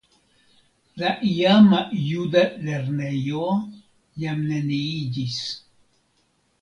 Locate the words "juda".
2.07-2.43